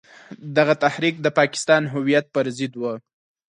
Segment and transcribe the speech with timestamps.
[0.57, 2.93] دغه تحریک د پاکستان هویت پر ضد وو.